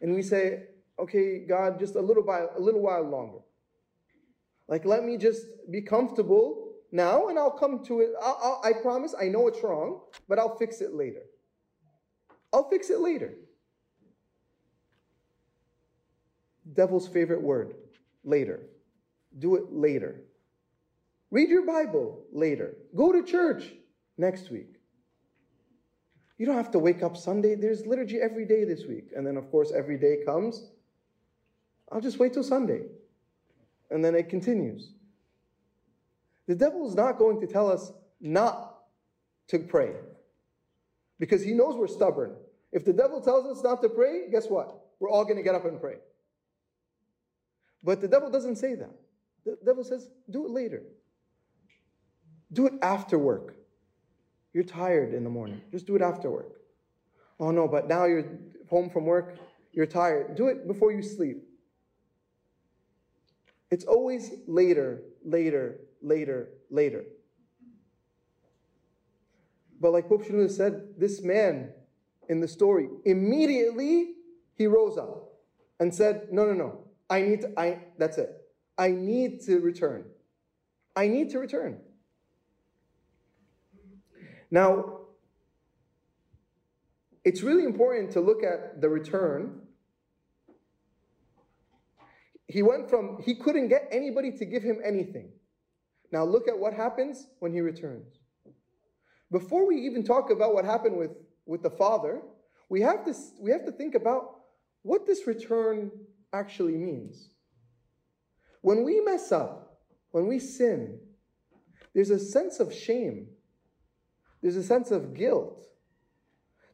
And 0.00 0.14
we 0.14 0.22
say, 0.22 0.64
okay, 0.98 1.44
God, 1.46 1.78
just 1.78 1.94
a 1.94 2.00
little 2.00 2.22
while, 2.22 2.50
a 2.56 2.60
little 2.60 2.80
while 2.80 3.02
longer. 3.02 3.38
Like, 4.70 4.86
let 4.86 5.04
me 5.04 5.18
just 5.18 5.42
be 5.70 5.82
comfortable 5.82 6.72
now 6.90 7.28
and 7.28 7.38
I'll 7.38 7.50
come 7.50 7.84
to 7.84 8.00
it. 8.00 8.12
I'll, 8.22 8.38
I'll, 8.42 8.60
I 8.64 8.72
promise, 8.80 9.14
I 9.20 9.24
know 9.24 9.46
it's 9.48 9.62
wrong, 9.62 10.00
but 10.28 10.38
I'll 10.38 10.56
fix 10.56 10.80
it 10.80 10.94
later. 10.94 11.22
I'll 12.52 12.70
fix 12.70 12.88
it 12.88 13.00
later. 13.00 13.34
devil's 16.74 17.08
favorite 17.08 17.42
word 17.42 17.74
later. 18.24 18.60
Do 19.38 19.56
it 19.56 19.72
later. 19.72 20.22
Read 21.30 21.48
your 21.48 21.64
Bible 21.64 22.24
later. 22.32 22.76
Go 22.94 23.12
to 23.12 23.22
church 23.22 23.72
next 24.18 24.50
week. 24.50 24.74
You 26.38 26.46
don't 26.46 26.56
have 26.56 26.70
to 26.72 26.78
wake 26.78 27.02
up 27.02 27.16
Sunday. 27.16 27.54
There's 27.54 27.86
liturgy 27.86 28.18
every 28.18 28.46
day 28.46 28.64
this 28.64 28.86
week. 28.86 29.10
And 29.14 29.26
then, 29.26 29.36
of 29.36 29.50
course, 29.50 29.72
every 29.72 29.98
day 29.98 30.18
comes. 30.24 30.70
I'll 31.92 32.00
just 32.00 32.18
wait 32.18 32.32
till 32.32 32.42
Sunday. 32.42 32.82
And 33.90 34.04
then 34.04 34.14
it 34.14 34.28
continues. 34.28 34.92
The 36.46 36.54
devil 36.54 36.88
is 36.88 36.94
not 36.94 37.18
going 37.18 37.40
to 37.40 37.46
tell 37.46 37.70
us 37.70 37.92
not 38.20 38.78
to 39.48 39.58
pray 39.58 39.92
because 41.18 41.42
he 41.42 41.52
knows 41.52 41.76
we're 41.76 41.86
stubborn. 41.86 42.34
If 42.72 42.84
the 42.84 42.92
devil 42.92 43.20
tells 43.20 43.46
us 43.46 43.62
not 43.62 43.82
to 43.82 43.88
pray, 43.88 44.30
guess 44.30 44.46
what? 44.48 44.78
We're 45.00 45.10
all 45.10 45.24
going 45.24 45.36
to 45.36 45.42
get 45.42 45.54
up 45.54 45.64
and 45.64 45.80
pray. 45.80 45.96
But 47.82 48.00
the 48.00 48.08
devil 48.08 48.30
doesn't 48.30 48.56
say 48.56 48.74
that. 48.74 48.94
The 49.44 49.56
devil 49.64 49.82
says, 49.82 50.08
do 50.28 50.44
it 50.44 50.50
later. 50.50 50.82
Do 52.52 52.66
it 52.66 52.74
after 52.82 53.18
work. 53.18 53.56
You're 54.52 54.64
tired 54.64 55.14
in 55.14 55.24
the 55.24 55.30
morning. 55.30 55.60
Just 55.70 55.86
do 55.86 55.96
it 55.96 56.02
after 56.02 56.30
work. 56.30 56.60
Oh 57.38 57.50
no, 57.50 57.66
but 57.66 57.88
now 57.88 58.04
you're 58.04 58.26
home 58.68 58.90
from 58.90 59.06
work, 59.06 59.38
you're 59.72 59.86
tired. 59.86 60.34
Do 60.36 60.48
it 60.48 60.66
before 60.66 60.92
you 60.92 61.02
sleep. 61.02 61.44
It's 63.70 63.84
always 63.84 64.32
later, 64.46 65.02
later, 65.24 65.80
later, 66.02 66.48
later. 66.70 67.04
But 69.80 69.92
like 69.92 70.08
Pope 70.08 70.24
Shenouda 70.24 70.50
said, 70.50 70.94
this 70.98 71.22
man 71.22 71.72
in 72.28 72.40
the 72.40 72.48
story, 72.48 72.88
immediately 73.04 74.14
he 74.56 74.66
rose 74.66 74.98
up 74.98 75.32
and 75.78 75.94
said, 75.94 76.28
No, 76.30 76.44
no, 76.44 76.52
no. 76.52 76.84
I 77.08 77.22
need 77.22 77.40
to, 77.40 77.52
I, 77.58 77.78
that's 77.98 78.18
it. 78.18 78.30
I 78.76 78.88
need 78.88 79.40
to 79.42 79.60
return. 79.60 80.04
I 80.94 81.08
need 81.08 81.30
to 81.30 81.38
return. 81.38 81.80
Now, 84.50 85.00
it's 87.24 87.42
really 87.42 87.64
important 87.64 88.10
to 88.12 88.20
look 88.20 88.42
at 88.42 88.80
the 88.80 88.88
return. 88.88 89.62
He 92.50 92.62
went 92.62 92.90
from, 92.90 93.18
he 93.22 93.36
couldn't 93.36 93.68
get 93.68 93.88
anybody 93.92 94.32
to 94.32 94.44
give 94.44 94.62
him 94.62 94.80
anything. 94.84 95.30
Now, 96.12 96.24
look 96.24 96.48
at 96.48 96.58
what 96.58 96.74
happens 96.74 97.28
when 97.38 97.52
he 97.52 97.60
returns. 97.60 98.18
Before 99.30 99.66
we 99.66 99.76
even 99.86 100.02
talk 100.02 100.30
about 100.30 100.54
what 100.54 100.64
happened 100.64 100.96
with, 100.96 101.12
with 101.46 101.62
the 101.62 101.70
father, 101.70 102.22
we 102.68 102.80
have, 102.80 103.04
to, 103.04 103.14
we 103.40 103.52
have 103.52 103.64
to 103.66 103.72
think 103.72 103.94
about 103.94 104.40
what 104.82 105.06
this 105.06 105.26
return 105.26 105.92
actually 106.32 106.76
means. 106.76 107.30
When 108.62 108.84
we 108.84 109.00
mess 109.00 109.30
up, 109.30 109.78
when 110.10 110.26
we 110.26 110.40
sin, 110.40 110.98
there's 111.94 112.10
a 112.10 112.18
sense 112.18 112.58
of 112.58 112.74
shame, 112.74 113.28
there's 114.42 114.56
a 114.56 114.62
sense 114.64 114.90
of 114.90 115.14
guilt, 115.14 115.66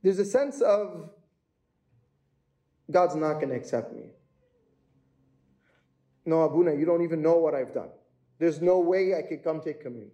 there's 0.02 0.18
a 0.18 0.24
sense 0.24 0.62
of 0.62 1.10
God's 2.90 3.16
not 3.16 3.34
going 3.34 3.50
to 3.50 3.56
accept 3.56 3.92
me. 3.92 4.12
No, 6.26 6.42
Abuna, 6.42 6.74
you 6.74 6.84
don't 6.84 7.02
even 7.02 7.22
know 7.22 7.36
what 7.36 7.54
I've 7.54 7.72
done. 7.72 7.88
There's 8.38 8.60
no 8.60 8.80
way 8.80 9.14
I 9.14 9.22
could 9.22 9.42
come 9.42 9.60
take 9.60 9.80
communion. 9.80 10.10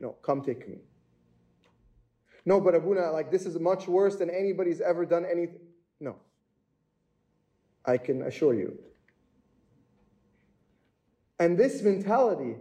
No, 0.00 0.12
come 0.22 0.42
take 0.42 0.60
communion. 0.60 0.86
No, 2.44 2.60
but 2.60 2.74
Abuna, 2.74 3.10
like 3.10 3.30
this 3.30 3.44
is 3.44 3.58
much 3.58 3.86
worse 3.86 4.16
than 4.16 4.30
anybody's 4.30 4.80
ever 4.80 5.04
done 5.04 5.24
anything. 5.24 5.60
No. 6.00 6.16
I 7.84 7.98
can 7.98 8.22
assure 8.22 8.54
you. 8.54 8.78
And 11.38 11.58
this 11.58 11.82
mentality 11.82 12.56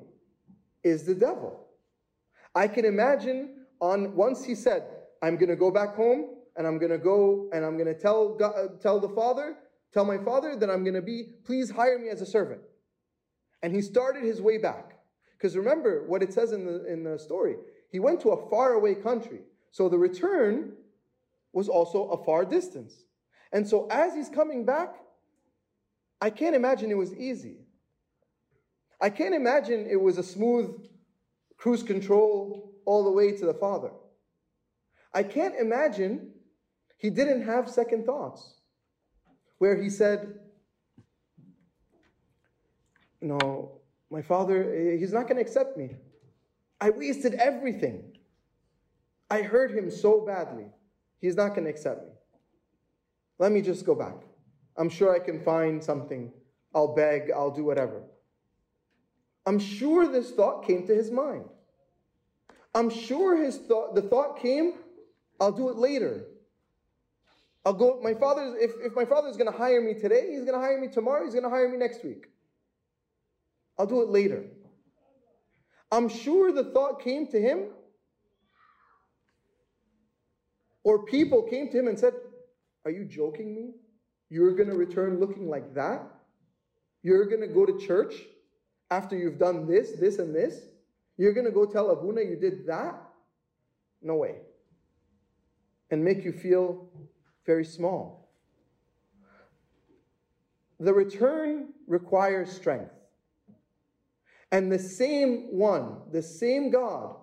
is 0.84 1.04
the 1.04 1.14
devil. 1.14 1.68
I 2.56 2.68
can 2.68 2.86
imagine 2.86 3.66
on 3.80 4.16
once 4.16 4.44
he 4.44 4.56
said, 4.56 4.84
I'm 5.22 5.36
going 5.36 5.50
to 5.50 5.56
go 5.56 5.70
back 5.72 5.96
home 5.96 6.36
and 6.58 6.66
I'm 6.66 6.80
going 6.80 6.92
to 6.92 6.98
go 6.98 7.50
and 7.54 7.64
I'm 7.64 7.78
going 7.78 7.94
to 7.94 8.00
tell 8.00 8.38
tell 8.82 9.00
the 9.00 9.10
father, 9.10 9.58
tell 9.94 10.06
my 10.06 10.18
father 10.18 10.56
that 10.56 10.70
I'm 10.70 10.84
going 10.84 10.96
to 10.96 11.02
be 11.02 11.30
please 11.44 11.70
hire 11.70 12.00
me 12.00 12.10
as 12.10 12.22
a 12.22 12.26
servant. 12.26 12.62
And 13.64 13.74
he 13.74 13.82
started 13.82 14.24
his 14.24 14.42
way 14.42 14.58
back. 14.58 14.98
Because 15.38 15.58
remember 15.58 16.06
what 16.08 16.22
it 16.22 16.34
says 16.34 16.52
in 16.52 16.66
the 16.66 16.86
in 16.92 17.04
the 17.04 17.18
story. 17.18 17.56
He 17.90 18.00
went 18.00 18.22
to 18.22 18.30
a 18.30 18.50
faraway 18.50 18.96
country. 18.96 19.40
So 19.72 19.90
the 19.90 19.98
return 19.98 20.74
was 21.54 21.68
also 21.68 22.10
a 22.10 22.24
far 22.24 22.46
distance. 22.46 22.94
And 23.52 23.68
so 23.68 23.88
as 23.90 24.14
he's 24.14 24.30
coming 24.30 24.66
back, 24.66 24.96
I 26.22 26.30
can't 26.30 26.56
imagine 26.56 26.92
it 26.92 26.98
was 26.98 27.14
easy. 27.16 27.58
I 29.02 29.10
can't 29.10 29.34
imagine 29.34 29.88
it 29.90 30.00
was 30.00 30.18
a 30.18 30.24
smooth 30.24 30.88
cruise 31.58 31.84
control 31.84 32.72
all 32.86 33.04
the 33.04 33.12
way 33.12 33.32
to 33.36 33.46
the 33.46 33.54
Father. 33.54 33.92
I 35.14 35.24
can't 35.24 35.56
imagine 35.60 36.32
he 36.98 37.10
didn't 37.10 37.44
have 37.44 37.70
second 37.70 38.06
thoughts 38.06 38.56
where 39.58 39.82
he 39.82 39.90
said, 39.90 40.36
No, 43.22 43.82
my 44.10 44.22
father, 44.22 44.74
eh, 44.74 44.98
he's 44.98 45.14
not 45.14 45.24
going 45.24 45.36
to 45.36 45.42
accept 45.42 45.78
me. 45.78 45.96
I 46.80 46.90
wasted 46.90 47.36
everything. 47.36 48.18
I 49.30 49.44
hurt 49.44 49.72
him 49.72 49.90
so 49.92 50.26
badly. 50.26 50.66
He's 51.20 51.36
not 51.36 51.50
going 51.50 51.64
to 51.66 51.70
accept 51.70 52.04
me. 52.04 52.14
Let 53.38 53.52
me 53.52 53.62
just 53.62 53.86
go 53.86 53.96
back. 53.96 54.16
I'm 54.78 54.90
sure 54.90 55.14
I 55.16 55.20
can 55.20 55.40
find 55.40 55.84
something. 55.84 56.32
I'll 56.74 56.96
beg, 56.96 57.32
I'll 57.32 57.52
do 57.52 57.64
whatever. 57.64 58.02
I'm 59.46 59.60
sure 59.60 60.08
this 60.08 60.32
thought 60.32 60.66
came 60.66 60.86
to 60.88 60.96
his 60.96 61.12
mind. 61.12 61.46
I'm 62.74 62.90
sure 62.90 63.44
his 63.44 63.58
thought, 63.58 63.96
the 63.96 64.02
thought 64.02 64.40
came, 64.40 64.74
I'll 65.40 65.52
do 65.52 65.70
it 65.70 65.78
later. 65.78 66.26
I'll 67.66 67.74
go, 67.74 68.00
my 68.02 68.14
father, 68.14 68.56
if, 68.60 68.72
if 68.84 68.96
my 68.96 69.06
father's 69.06 69.38
going 69.38 69.52
to 69.52 69.58
hire 69.58 69.82
me 69.82 69.94
today, 69.94 70.32
he's 70.32 70.42
going 70.42 70.54
to 70.54 70.60
hire 70.60 70.80
me 70.80 70.88
tomorrow, 70.88 71.24
he's 71.24 71.34
going 71.34 71.44
to 71.44 71.50
hire 71.50 71.70
me 71.70 71.78
next 71.78 72.04
week. 72.04 72.31
I'll 73.82 73.88
do 73.88 74.04
it 74.04 74.10
later. 74.10 74.44
I'm 75.92 76.08
sure 76.08 76.52
the 76.52 76.66
thought 76.66 77.02
came 77.02 77.26
to 77.30 77.42
him, 77.42 77.70
or 80.84 81.04
people 81.04 81.42
came 81.50 81.68
to 81.72 81.80
him 81.80 81.88
and 81.88 81.98
said, 81.98 82.14
Are 82.86 82.92
you 82.92 83.06
joking 83.06 83.56
me? 83.56 83.72
You're 84.30 84.54
going 84.54 84.70
to 84.70 84.76
return 84.76 85.20
looking 85.20 85.50
like 85.50 85.74
that? 85.74 86.04
You're 87.02 87.26
going 87.26 87.42
to 87.42 87.48
go 87.48 87.66
to 87.66 87.76
church 87.84 88.14
after 88.92 89.18
you've 89.18 89.40
done 89.40 89.66
this, 89.66 89.94
this, 90.00 90.20
and 90.20 90.36
this? 90.36 90.60
You're 91.18 91.34
going 91.34 91.48
to 91.48 91.52
go 91.52 91.66
tell 91.66 91.90
Abuna 91.90 92.22
you 92.22 92.36
did 92.36 92.68
that? 92.68 93.02
No 94.04 94.18
way. 94.18 94.36
And 95.90 96.06
make 96.06 96.24
you 96.24 96.34
feel 96.34 96.88
very 97.48 97.66
small. 97.66 98.30
The 100.80 100.94
return 100.94 101.70
requires 101.88 102.52
strength. 102.52 102.92
And 104.52 104.72
the 104.72 104.80
same 104.80 105.48
one, 105.52 106.02
the 106.12 106.22
same 106.22 106.72
God 106.72 107.16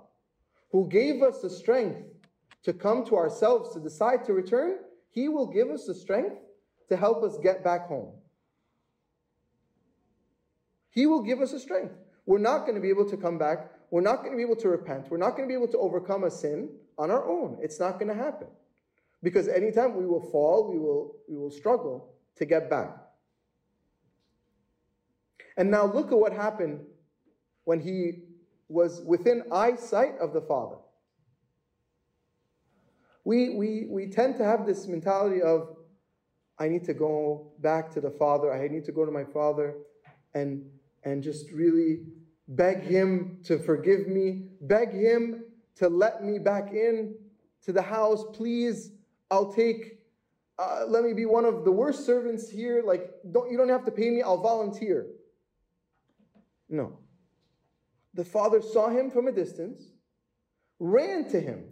who 0.72 0.88
gave 0.88 1.22
us 1.22 1.40
the 1.42 1.50
strength 1.50 2.02
to 2.62 2.72
come 2.72 3.04
to 3.06 3.16
ourselves 3.16 3.72
to 3.74 3.80
decide 3.80 4.24
to 4.24 4.32
return, 4.32 4.78
He 5.10 5.28
will 5.28 5.46
give 5.46 5.70
us 5.70 5.84
the 5.86 5.94
strength 5.94 6.36
to 6.88 6.96
help 6.96 7.22
us 7.22 7.38
get 7.42 7.62
back 7.62 7.86
home. 7.86 8.12
He 10.90 11.06
will 11.06 11.22
give 11.22 11.40
us 11.40 11.52
the 11.52 11.60
strength. 11.60 11.94
We're 12.26 12.38
not 12.38 12.60
going 12.60 12.74
to 12.74 12.80
be 12.80 12.88
able 12.88 13.08
to 13.08 13.16
come 13.16 13.38
back. 13.38 13.70
We're 13.90 14.00
not 14.00 14.16
going 14.18 14.32
to 14.32 14.36
be 14.36 14.42
able 14.42 14.56
to 14.56 14.68
repent. 14.68 15.10
We're 15.10 15.18
not 15.18 15.30
going 15.36 15.44
to 15.44 15.48
be 15.48 15.54
able 15.54 15.72
to 15.72 15.78
overcome 15.78 16.24
a 16.24 16.30
sin 16.30 16.70
on 16.98 17.10
our 17.10 17.28
own. 17.28 17.58
It's 17.62 17.78
not 17.78 17.98
going 17.98 18.08
to 18.08 18.14
happen. 18.14 18.48
Because 19.22 19.48
anytime 19.48 19.96
we 19.96 20.06
will 20.06 20.30
fall, 20.30 20.70
we 20.70 20.78
will, 20.78 21.16
we 21.28 21.36
will 21.36 21.50
struggle 21.50 22.14
to 22.36 22.44
get 22.44 22.68
back. 22.70 22.90
And 25.56 25.70
now 25.70 25.86
look 25.86 26.12
at 26.12 26.18
what 26.18 26.32
happened 26.32 26.80
when 27.68 27.80
he 27.80 28.22
was 28.70 29.02
within 29.02 29.42
eyesight 29.52 30.14
of 30.22 30.32
the 30.32 30.40
Father. 30.40 30.76
We, 33.24 33.50
we, 33.50 33.86
we 33.90 34.06
tend 34.06 34.38
to 34.38 34.44
have 34.44 34.64
this 34.64 34.86
mentality 34.86 35.42
of, 35.42 35.76
I 36.58 36.68
need 36.68 36.84
to 36.84 36.94
go 36.94 37.52
back 37.58 37.90
to 37.90 38.00
the 38.00 38.10
Father, 38.10 38.50
I 38.50 38.68
need 38.68 38.86
to 38.86 38.92
go 38.92 39.04
to 39.04 39.12
my 39.12 39.22
Father 39.22 39.74
and, 40.32 40.64
and 41.04 41.22
just 41.22 41.50
really 41.50 42.04
beg 42.48 42.84
Him 42.84 43.36
to 43.44 43.58
forgive 43.58 44.08
me, 44.08 44.44
beg 44.62 44.90
Him 44.90 45.44
to 45.76 45.90
let 45.90 46.24
me 46.24 46.38
back 46.38 46.72
in 46.72 47.16
to 47.64 47.72
the 47.74 47.82
house, 47.82 48.24
please 48.32 48.92
I'll 49.30 49.52
take, 49.52 49.98
uh, 50.58 50.86
let 50.88 51.04
me 51.04 51.12
be 51.12 51.26
one 51.26 51.44
of 51.44 51.66
the 51.66 51.72
worst 51.72 52.06
servants 52.06 52.48
here. 52.48 52.82
Like, 52.82 53.10
don't, 53.30 53.50
you 53.50 53.58
don't 53.58 53.68
have 53.68 53.84
to 53.84 53.90
pay 53.90 54.08
me, 54.08 54.22
I'll 54.22 54.40
volunteer. 54.40 55.08
No. 56.70 56.98
The 58.14 58.24
father 58.24 58.60
saw 58.60 58.88
him 58.88 59.10
from 59.10 59.28
a 59.28 59.32
distance, 59.32 59.80
ran 60.78 61.28
to 61.30 61.40
him, 61.40 61.64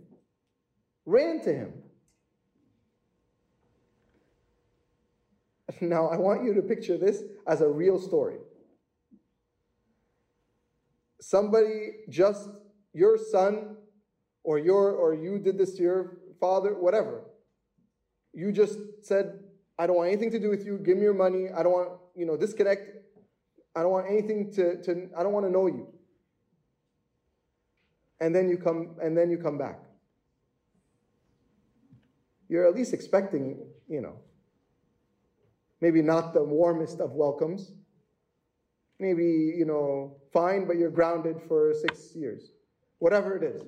ran 1.05 1.41
to 1.43 1.53
him. 1.53 1.73
Now, 5.81 6.07
I 6.07 6.17
want 6.17 6.45
you 6.45 6.55
to 6.55 6.63
picture 6.63 6.97
this 6.97 7.23
as 7.47 7.61
a 7.61 7.69
real 7.69 7.99
story. 7.99 8.39
Somebody 11.21 12.05
just, 12.09 12.49
your 12.95 13.19
son, 13.19 13.77
or 14.43 14.59
your, 14.59 14.93
or 14.93 15.13
you 15.13 15.39
did 15.39 15.59
this 15.59 15.75
to 15.75 15.83
your 15.83 16.19
father, 16.41 16.73
whatever 16.73 17.25
you 18.37 18.53
just 18.53 18.79
said, 19.01 19.41
I 19.79 19.87
don't 19.87 19.97
want 19.97 20.09
anything 20.09 20.31
to 20.33 20.39
do 20.39 20.51
with 20.51 20.65
you. 20.65 20.79
Give 20.79 20.97
me 20.97 21.05
your 21.05 21.15
money. 21.15 21.49
I 21.51 21.63
don't 21.63 21.73
want, 21.73 21.89
you 22.15 22.27
know, 22.27 22.37
disconnect. 22.37 22.91
I 23.75 23.81
don't 23.81 23.91
want 23.91 24.07
anything 24.09 24.53
to, 24.53 24.83
to 24.83 25.09
I 25.17 25.23
don't 25.23 25.33
want 25.33 25.47
to 25.47 25.51
know 25.51 25.67
you. 25.67 25.89
And 28.21 28.35
then 28.35 28.49
you 28.49 28.57
come, 28.57 28.97
and 29.03 29.17
then 29.17 29.31
you 29.31 29.39
come 29.39 29.59
back. 29.59 29.81
You're 32.49 32.67
at 32.67 32.75
least 32.75 32.95
expecting, 32.95 33.59
you 33.89 34.01
know, 34.01 34.17
maybe 35.81 36.01
not 36.03 36.33
the 36.33 36.43
warmest 36.43 37.01
of 37.01 37.13
welcomes. 37.13 37.73
Maybe, 38.99 39.55
you 39.57 39.67
know, 39.67 40.17
fine, 40.33 40.67
but 40.67 40.77
you're 40.77 40.91
grounded 40.91 41.37
for 41.49 41.75
six 41.75 42.15
years. 42.15 42.53
Whatever 42.99 43.37
it 43.37 43.43
is 43.43 43.63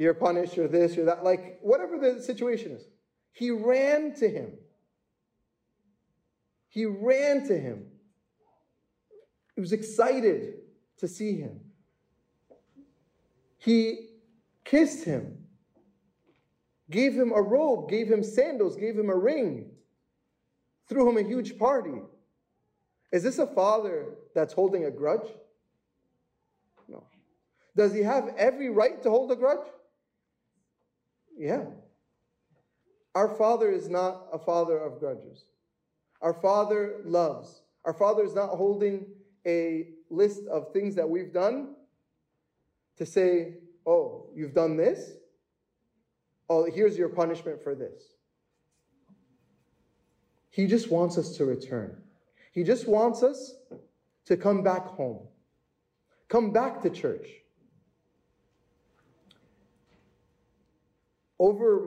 you're 0.00 0.14
punished, 0.14 0.56
you're 0.56 0.66
this, 0.66 0.96
you're 0.96 1.04
that, 1.04 1.22
like 1.22 1.58
whatever 1.60 1.98
the 1.98 2.22
situation 2.22 2.72
is. 2.72 2.86
He 3.32 3.50
ran 3.50 4.14
to 4.14 4.30
him. 4.30 4.52
He 6.70 6.86
ran 6.86 7.46
to 7.48 7.58
him. 7.58 7.84
He 9.54 9.60
was 9.60 9.72
excited 9.72 10.54
to 11.00 11.06
see 11.06 11.36
him. 11.36 11.60
He 13.60 14.08
kissed 14.64 15.04
him, 15.04 15.36
gave 16.90 17.12
him 17.12 17.30
a 17.30 17.42
robe, 17.42 17.90
gave 17.90 18.10
him 18.10 18.22
sandals, 18.22 18.74
gave 18.74 18.98
him 18.98 19.10
a 19.10 19.14
ring, 19.14 19.70
threw 20.88 21.10
him 21.10 21.18
a 21.18 21.28
huge 21.28 21.58
party. 21.58 22.00
Is 23.12 23.22
this 23.22 23.38
a 23.38 23.46
father 23.46 24.14
that's 24.34 24.54
holding 24.54 24.86
a 24.86 24.90
grudge? 24.90 25.28
No. 26.88 27.04
Does 27.76 27.92
he 27.92 28.00
have 28.00 28.34
every 28.38 28.70
right 28.70 29.02
to 29.02 29.10
hold 29.10 29.30
a 29.30 29.36
grudge? 29.36 29.66
Yeah. 31.36 31.64
Our 33.14 33.28
Father 33.28 33.70
is 33.70 33.90
not 33.90 34.28
a 34.32 34.38
father 34.38 34.78
of 34.78 35.00
grudges. 35.00 35.44
Our 36.22 36.32
Father 36.32 37.00
loves. 37.04 37.60
Our 37.84 37.92
Father 37.92 38.24
is 38.24 38.34
not 38.34 38.50
holding 38.50 39.06
a 39.46 39.88
list 40.08 40.46
of 40.46 40.72
things 40.72 40.94
that 40.94 41.08
we've 41.08 41.32
done 41.32 41.74
to 43.00 43.06
say, 43.06 43.54
oh, 43.86 44.26
you've 44.34 44.52
done 44.52 44.76
this? 44.76 45.12
Oh, 46.50 46.70
here's 46.70 46.98
your 46.98 47.08
punishment 47.08 47.64
for 47.64 47.74
this. 47.74 48.12
He 50.50 50.66
just 50.66 50.90
wants 50.90 51.16
us 51.16 51.34
to 51.38 51.46
return. 51.46 51.96
He 52.52 52.62
just 52.62 52.86
wants 52.86 53.22
us 53.22 53.54
to 54.26 54.36
come 54.36 54.62
back 54.62 54.84
home, 54.84 55.20
come 56.28 56.52
back 56.52 56.82
to 56.82 56.90
church. 56.90 57.26
over 61.38 61.86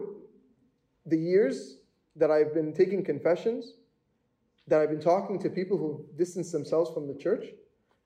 the 1.05 1.15
years 1.15 1.77
that 2.15 2.31
I've 2.31 2.55
been 2.55 2.73
taking 2.73 3.03
confessions, 3.03 3.73
that 4.67 4.81
I've 4.81 4.89
been 4.89 4.99
talking 4.99 5.37
to 5.41 5.49
people 5.49 5.77
who 5.77 6.03
distance 6.17 6.51
themselves 6.51 6.91
from 6.91 7.07
the 7.07 7.13
church, 7.13 7.45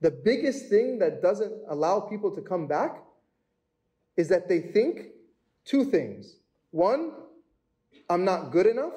the 0.02 0.12
biggest 0.12 0.70
thing 0.70 1.00
that 1.00 1.22
doesn't 1.22 1.54
allow 1.70 2.00
people 2.00 2.32
to 2.36 2.42
come 2.42 2.68
back 2.68 3.04
is 4.16 4.28
that 4.30 4.48
they 4.48 4.60
think 4.60 5.08
two 5.66 5.86
things. 5.86 6.38
One, 6.72 7.12
I'm 8.10 8.24
not 8.24 8.52
good 8.52 8.66
enough. 8.66 8.94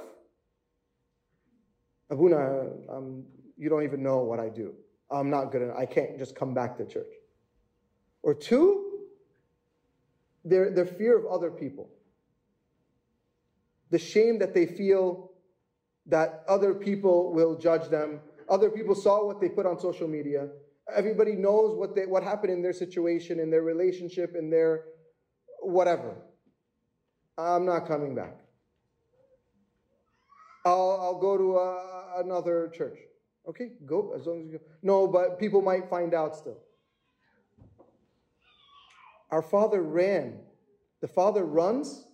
Abuna, 2.11 2.67
um, 2.89 3.25
you 3.57 3.69
don't 3.69 3.85
even 3.85 4.03
know 4.03 4.19
what 4.19 4.41
I 4.41 4.49
do. 4.49 4.75
I'm 5.11 5.31
not 5.31 5.53
good 5.53 5.63
enough. 5.63 5.77
I 5.79 5.87
can't 5.87 6.19
just 6.19 6.35
come 6.35 6.55
back 6.55 6.77
to 6.79 6.87
church. 6.87 7.13
Or 8.23 8.35
two, 8.35 9.07
their, 10.45 10.71
their 10.71 10.87
fear 10.87 11.19
of 11.19 11.27
other 11.27 11.51
people 11.51 11.91
the 13.91 13.99
shame 13.99 14.39
that 14.39 14.55
they 14.55 14.67
feel 14.67 15.33
that 16.07 16.45
other 16.49 16.75
people 16.75 17.33
will 17.33 17.57
judge 17.57 17.89
them. 17.91 18.21
Other 18.49 18.71
people 18.71 18.95
saw 18.95 19.27
what 19.27 19.41
they 19.41 19.49
put 19.49 19.67
on 19.67 19.79
social 19.79 20.09
media. 20.09 20.49
Everybody 20.95 21.35
knows 21.35 21.77
what, 21.77 21.95
they, 21.95 22.07
what 22.07 22.23
happened 22.23 22.53
in 22.53 22.63
their 22.63 22.73
situation, 22.73 23.41
in 23.41 23.51
their 23.51 23.63
relationship, 23.63 24.35
in 24.37 24.51
their 24.51 24.85
whatever. 25.61 26.17
I'm 27.39 27.65
not 27.65 27.87
coming 27.87 28.15
back. 28.15 28.37
I'll, 30.65 30.99
I'll 31.01 31.21
go 31.21 31.37
to 31.39 31.57
a, 31.57 32.23
another 32.25 32.71
church. 32.75 32.99
Okay, 33.49 33.71
go 33.87 34.13
as 34.15 34.27
long 34.27 34.43
as 34.43 34.53
you 34.53 34.59
go. 34.59 34.65
No, 34.83 35.07
but 35.07 35.39
people 35.39 35.63
might 35.63 35.89
find 35.89 36.13
out 36.13 36.37
still. 36.37 36.59
Our 39.31 39.43
father 39.43 39.83
ran. 39.83 40.41
The 41.01 41.09
father 41.09 41.45
runs 41.45 42.05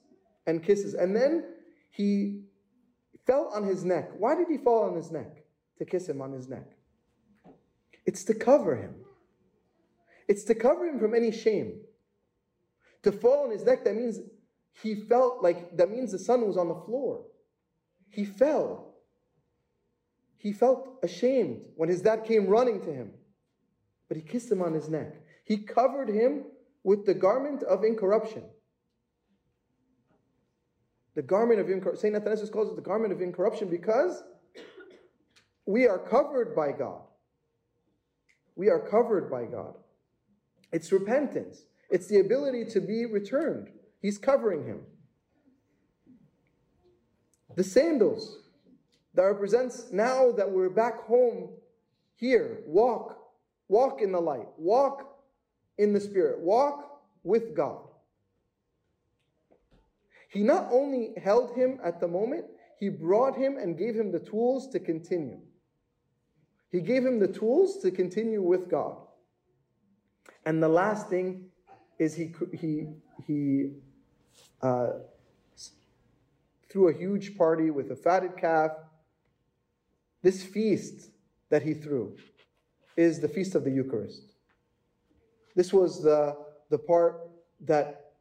and 0.46 0.62
kisses. 0.62 0.94
And 0.94 1.16
then 1.16 1.44
he 1.90 2.44
fell 3.26 3.50
on 3.52 3.64
his 3.64 3.84
neck. 3.84 4.10
Why 4.16 4.36
did 4.36 4.46
he 4.48 4.58
fall 4.58 4.84
on 4.84 4.94
his 4.94 5.10
neck? 5.10 5.44
To 5.78 5.84
kiss 5.84 6.08
him 6.08 6.22
on 6.22 6.32
his 6.32 6.48
neck. 6.48 6.75
It's 8.06 8.24
to 8.24 8.34
cover 8.34 8.76
him. 8.76 8.94
It's 10.28 10.44
to 10.44 10.54
cover 10.54 10.86
him 10.86 10.98
from 10.98 11.14
any 11.14 11.30
shame. 11.30 11.80
To 13.02 13.12
fall 13.12 13.44
on 13.44 13.50
his 13.50 13.64
neck, 13.64 13.84
that 13.84 13.94
means 13.94 14.20
he 14.82 14.94
felt 14.94 15.42
like, 15.42 15.76
that 15.76 15.90
means 15.90 16.12
the 16.12 16.18
son 16.18 16.46
was 16.46 16.56
on 16.56 16.68
the 16.68 16.74
floor. 16.74 17.24
He 18.08 18.24
fell. 18.24 18.94
He 20.38 20.52
felt 20.52 20.98
ashamed 21.02 21.62
when 21.76 21.88
his 21.88 22.02
dad 22.02 22.24
came 22.24 22.46
running 22.46 22.80
to 22.82 22.92
him. 22.92 23.10
But 24.08 24.16
he 24.16 24.22
kissed 24.22 24.50
him 24.50 24.62
on 24.62 24.72
his 24.72 24.88
neck. 24.88 25.14
He 25.44 25.58
covered 25.58 26.08
him 26.08 26.44
with 26.84 27.06
the 27.06 27.14
garment 27.14 27.62
of 27.64 27.84
incorruption. 27.84 28.44
The 31.14 31.22
garment 31.22 31.60
of 31.60 31.70
incorruption. 31.70 32.00
St. 32.00 32.14
Athanasius 32.14 32.50
calls 32.50 32.70
it 32.70 32.76
the 32.76 32.82
garment 32.82 33.12
of 33.12 33.20
incorruption 33.20 33.68
because 33.68 34.22
we 35.64 35.88
are 35.88 35.98
covered 35.98 36.54
by 36.54 36.72
God. 36.72 37.05
We 38.56 38.70
are 38.70 38.80
covered 38.80 39.30
by 39.30 39.44
God. 39.44 39.74
It's 40.72 40.90
repentance. 40.90 41.62
It's 41.90 42.08
the 42.08 42.18
ability 42.18 42.64
to 42.72 42.80
be 42.80 43.06
returned. 43.06 43.68
He's 44.00 44.18
covering 44.18 44.64
him. 44.66 44.80
The 47.54 47.64
sandals 47.64 48.38
that 49.14 49.22
represents 49.22 49.92
now 49.92 50.32
that 50.32 50.50
we're 50.50 50.70
back 50.70 51.04
home 51.04 51.50
here, 52.16 52.62
walk, 52.66 53.18
walk 53.68 54.02
in 54.02 54.12
the 54.12 54.20
light, 54.20 54.46
walk 54.58 55.16
in 55.78 55.92
the 55.92 56.00
Spirit, 56.00 56.40
walk 56.40 57.00
with 57.22 57.54
God. 57.54 57.82
He 60.28 60.42
not 60.42 60.68
only 60.70 61.14
held 61.22 61.56
him 61.56 61.78
at 61.82 62.00
the 62.00 62.08
moment, 62.08 62.46
he 62.78 62.88
brought 62.88 63.36
him 63.36 63.56
and 63.56 63.78
gave 63.78 63.94
him 63.94 64.12
the 64.12 64.18
tools 64.18 64.68
to 64.68 64.80
continue. 64.80 65.40
He 66.70 66.80
gave 66.80 67.04
him 67.04 67.18
the 67.20 67.28
tools 67.28 67.78
to 67.82 67.90
continue 67.90 68.42
with 68.42 68.68
God. 68.68 68.96
And 70.44 70.62
the 70.62 70.68
last 70.68 71.08
thing 71.08 71.46
is 71.98 72.14
he, 72.14 72.32
he, 72.52 72.86
he 73.26 73.70
uh, 74.62 74.90
threw 76.68 76.88
a 76.88 76.92
huge 76.92 77.36
party 77.36 77.70
with 77.70 77.90
a 77.90 77.96
fatted 77.96 78.36
calf. 78.36 78.72
This 80.22 80.42
feast 80.42 81.10
that 81.50 81.62
he 81.62 81.74
threw 81.74 82.16
is 82.96 83.20
the 83.20 83.28
feast 83.28 83.54
of 83.54 83.64
the 83.64 83.70
Eucharist. 83.70 84.22
This 85.54 85.72
was 85.72 86.02
the, 86.02 86.36
the 86.70 86.78
part 86.78 87.30
that 87.60 88.12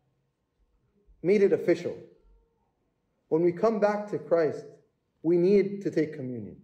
made 1.21 1.41
it 1.41 1.51
official. 1.51 1.95
When 3.29 3.41
we 3.41 3.51
come 3.51 3.79
back 3.79 4.10
to 4.12 4.19
Christ, 4.19 4.65
we 5.23 5.38
need 5.38 5.81
to 5.81 5.91
take 5.91 6.13
communion. 6.13 6.58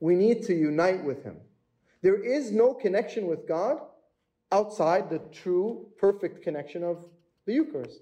We 0.00 0.14
need 0.14 0.44
to 0.44 0.54
unite 0.54 1.04
with 1.04 1.24
Him. 1.24 1.36
There 2.02 2.22
is 2.22 2.52
no 2.52 2.74
connection 2.74 3.26
with 3.26 3.48
God 3.48 3.80
outside 4.52 5.10
the 5.10 5.20
true, 5.32 5.88
perfect 5.98 6.42
connection 6.42 6.82
of 6.82 7.04
the 7.46 7.54
Eucharist. 7.54 8.00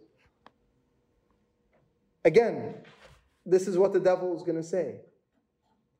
Again, 2.24 2.74
this 3.46 3.68
is 3.68 3.76
what 3.76 3.92
the 3.92 4.00
devil 4.00 4.34
is 4.36 4.42
going 4.42 4.56
to 4.56 4.62
say. 4.62 5.00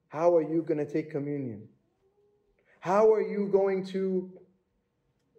How 0.08 0.34
are 0.36 0.42
you 0.42 0.62
going 0.62 0.78
to 0.78 0.90
take 0.90 1.10
communion? 1.10 1.68
How 2.80 3.12
are 3.12 3.22
you 3.22 3.48
going 3.50 3.84
to 3.86 4.30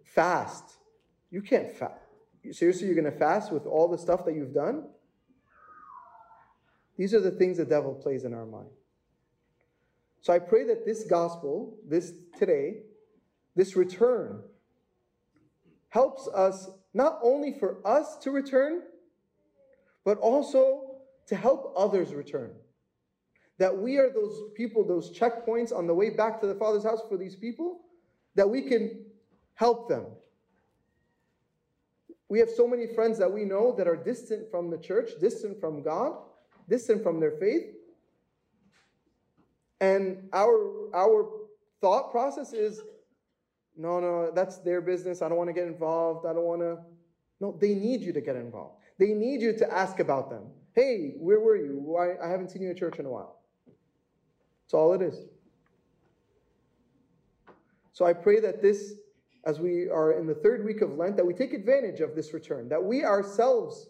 fast? 0.04 0.64
You 1.30 1.42
can't 1.42 1.72
fast. 1.72 2.00
Seriously, 2.52 2.86
you're 2.86 2.94
going 2.94 3.10
to 3.10 3.18
fast 3.18 3.52
with 3.52 3.66
all 3.66 3.88
the 3.88 3.98
stuff 3.98 4.24
that 4.24 4.34
you've 4.34 4.54
done? 4.54 4.84
These 6.96 7.12
are 7.14 7.20
the 7.20 7.30
things 7.30 7.58
the 7.58 7.64
devil 7.64 7.94
plays 7.94 8.24
in 8.24 8.32
our 8.32 8.46
mind. 8.46 8.68
So 10.20 10.32
I 10.32 10.38
pray 10.38 10.64
that 10.64 10.84
this 10.84 11.04
gospel, 11.04 11.78
this 11.86 12.12
today, 12.36 12.82
this 13.54 13.76
return, 13.76 14.42
helps 15.88 16.28
us 16.28 16.68
not 16.94 17.18
only 17.22 17.52
for 17.58 17.86
us 17.86 18.16
to 18.18 18.30
return, 18.30 18.82
but 20.04 20.18
also 20.18 20.96
to 21.26 21.36
help 21.36 21.72
others 21.76 22.14
return. 22.14 22.52
That 23.58 23.76
we 23.76 23.96
are 23.96 24.10
those 24.12 24.50
people, 24.54 24.86
those 24.86 25.16
checkpoints 25.16 25.74
on 25.74 25.86
the 25.86 25.94
way 25.94 26.10
back 26.10 26.40
to 26.40 26.46
the 26.46 26.54
Father's 26.54 26.84
house 26.84 27.00
for 27.08 27.16
these 27.16 27.36
people, 27.36 27.80
that 28.34 28.48
we 28.48 28.62
can 28.62 29.06
help 29.54 29.88
them. 29.88 30.04
We 32.28 32.38
have 32.40 32.50
so 32.50 32.66
many 32.66 32.86
friends 32.86 33.18
that 33.18 33.32
we 33.32 33.44
know 33.44 33.74
that 33.76 33.86
are 33.86 33.96
distant 33.96 34.50
from 34.50 34.70
the 34.70 34.78
church, 34.78 35.10
distant 35.20 35.60
from 35.60 35.82
God, 35.82 36.18
distant 36.68 37.02
from 37.02 37.20
their 37.20 37.32
faith. 37.32 37.74
And 39.80 40.28
our, 40.32 40.94
our 40.94 41.30
thought 41.80 42.10
process 42.10 42.52
is 42.52 42.80
no, 43.76 44.00
no, 44.00 44.30
that's 44.34 44.58
their 44.58 44.80
business. 44.80 45.20
I 45.20 45.28
don't 45.28 45.36
want 45.36 45.48
to 45.48 45.54
get 45.54 45.66
involved. 45.66 46.26
I 46.26 46.32
don't 46.32 46.44
want 46.44 46.62
to. 46.62 46.78
No, 47.40 47.56
they 47.60 47.74
need 47.74 48.00
you 48.00 48.12
to 48.14 48.20
get 48.22 48.36
involved. 48.36 48.76
They 48.98 49.08
need 49.08 49.42
you 49.42 49.52
to 49.58 49.70
ask 49.72 50.00
about 50.00 50.30
them. 50.30 50.44
Hey, 50.74 51.14
where 51.18 51.40
were 51.40 51.56
you? 51.56 51.78
Why, 51.78 52.16
I 52.22 52.28
haven't 52.30 52.50
seen 52.50 52.62
you 52.62 52.70
at 52.70 52.78
church 52.78 52.98
in 52.98 53.04
a 53.04 53.10
while. 53.10 53.40
That's 54.64 54.74
all 54.74 54.94
it 54.94 55.02
is. 55.02 55.26
So 57.92 58.06
I 58.06 58.14
pray 58.14 58.40
that 58.40 58.62
this, 58.62 58.94
as 59.44 59.60
we 59.60 59.88
are 59.88 60.12
in 60.12 60.26
the 60.26 60.34
third 60.34 60.64
week 60.64 60.80
of 60.80 60.96
Lent, 60.96 61.16
that 61.16 61.26
we 61.26 61.34
take 61.34 61.52
advantage 61.52 62.00
of 62.00 62.14
this 62.14 62.32
return, 62.32 62.68
that 62.70 62.82
we 62.82 63.04
ourselves 63.04 63.88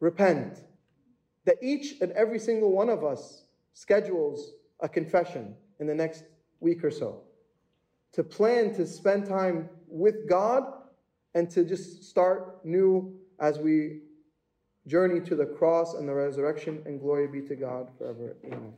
repent, 0.00 0.62
that 1.44 1.56
each 1.62 2.00
and 2.00 2.12
every 2.12 2.38
single 2.38 2.72
one 2.72 2.88
of 2.88 3.04
us 3.04 3.44
schedules 3.72 4.52
a 4.80 4.88
confession 4.88 5.54
in 5.78 5.86
the 5.86 5.94
next 5.94 6.24
week 6.60 6.84
or 6.84 6.90
so, 6.90 7.22
to 8.12 8.22
plan 8.22 8.74
to 8.74 8.86
spend 8.86 9.26
time 9.26 9.68
with 9.88 10.28
God 10.28 10.64
and 11.34 11.50
to 11.50 11.64
just 11.64 12.04
start 12.04 12.64
new 12.64 13.14
as 13.38 13.58
we 13.58 14.00
journey 14.86 15.20
to 15.20 15.34
the 15.36 15.46
cross 15.46 15.94
and 15.94 16.08
the 16.08 16.14
resurrection, 16.14 16.82
and 16.86 17.00
glory 17.00 17.26
be 17.28 17.46
to 17.46 17.54
God 17.54 17.90
forever. 17.98 18.36
Amen. 18.44 18.72